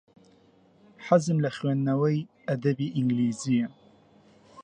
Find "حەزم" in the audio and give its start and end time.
1.05-1.37